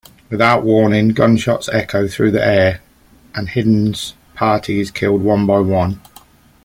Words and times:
Without 0.31 0.63
warning, 0.63 1.09
gunshots 1.09 1.69
echo 1.71 2.07
through 2.07 2.31
the 2.31 2.43
air 2.43 2.81
and 3.35 3.47
Hiden's 3.49 4.15
party 4.33 4.79
is 4.79 4.89
killed 4.89 5.21
one-by-one. 5.21 6.01